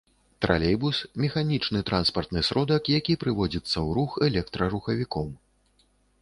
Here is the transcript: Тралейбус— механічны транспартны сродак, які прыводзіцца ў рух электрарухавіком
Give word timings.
Тралейбус— 0.43 1.01
механічны 1.25 1.81
транспартны 1.89 2.43
сродак, 2.47 2.89
які 2.97 3.17
прыводзіцца 3.23 3.73
ў 3.85 3.89
рух 3.99 4.11
электрарухавіком 4.31 5.29